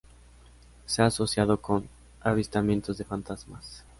Se 0.87 1.03
ha 1.03 1.05
asociado 1.05 1.61
con 1.61 1.87
"avistamientos 2.21 2.97
de 2.97 3.05
fantasmas". 3.05 3.85